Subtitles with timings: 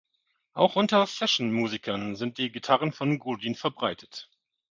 [0.53, 4.31] Auch unter Sessionmusikern sind die Gitarren von Godin verbreitet.